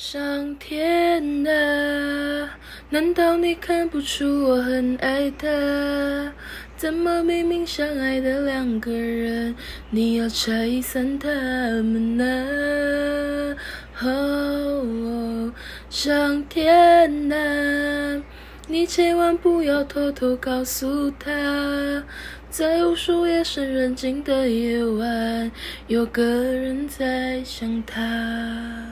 [0.00, 2.56] 上天啊，
[2.88, 6.32] 难道你看不出我很爱他？
[6.76, 9.56] 怎么明明相爱的两个人，
[9.90, 13.56] 你要拆散他们呢？
[14.00, 15.52] 哦，
[15.90, 18.22] 上天啊，
[18.68, 22.04] 你千万不要偷偷告诉他，
[22.48, 25.50] 在无数夜深人静的夜晚，
[25.88, 28.87] 有个人在想他。